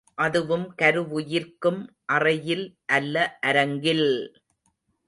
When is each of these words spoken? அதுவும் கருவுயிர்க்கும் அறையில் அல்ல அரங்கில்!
அதுவும் 0.17 0.65
கருவுயிர்க்கும் 0.75 1.79
அறையில் 2.07 2.65
அல்ல 2.89 3.15
அரங்கில்! 3.41 4.07